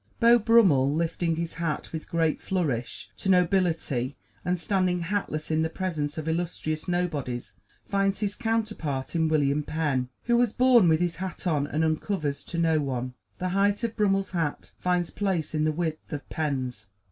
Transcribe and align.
Beau 0.19 0.39
Brummel, 0.39 0.91
lifting 0.91 1.35
his 1.35 1.53
hat 1.53 1.93
with 1.93 2.09
great 2.09 2.41
flourish 2.41 3.11
to 3.17 3.29
nobility 3.29 4.17
and 4.43 4.59
standing 4.59 5.01
hatless 5.01 5.51
in 5.51 5.61
the 5.61 5.69
presence 5.69 6.17
of 6.17 6.27
illustrious 6.27 6.87
nobodies, 6.87 7.53
finds 7.85 8.19
his 8.21 8.33
counterpart 8.35 9.15
in 9.15 9.27
William 9.27 9.61
Penn, 9.61 10.09
who 10.23 10.35
was 10.37 10.53
born 10.53 10.89
with 10.89 11.01
his 11.01 11.17
hat 11.17 11.45
on 11.45 11.67
and 11.67 11.83
uncovers 11.85 12.43
to 12.45 12.57
no 12.57 12.79
one. 12.79 13.13
The 13.37 13.49
height 13.49 13.83
of 13.83 13.95
Brummel's 13.95 14.31
hat 14.31 14.71
finds 14.79 15.11
place 15.11 15.53
in 15.53 15.65
the 15.65 15.71
width 15.71 16.11
of 16.11 16.27
Penn's. 16.29 16.87